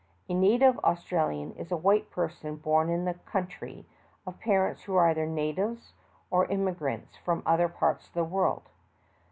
[0.27, 3.85] A "native" Australian is a white person born in the country,
[4.25, 5.93] of parents who are either "natives"
[6.31, 8.63] or emi grants from other parts of the world.